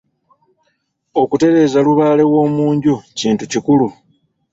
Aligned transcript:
Okutereeza 1.21 1.77
Lubaale 1.85 2.23
w’omu 2.31 2.65
nju 2.75 2.95
kintu 3.19 3.43
kikulu. 3.51 3.87